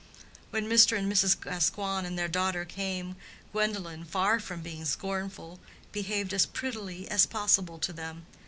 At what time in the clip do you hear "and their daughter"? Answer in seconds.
2.07-2.65